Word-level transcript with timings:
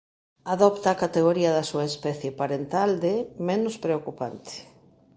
Adopta 0.53 0.87
a 0.91 0.99
categoría 1.03 1.51
da 1.57 1.67
súa 1.71 1.85
especie 1.91 2.31
parental 2.41 2.89
de 3.03 3.13
"menos 3.47 3.75
preocupante". 3.85 4.53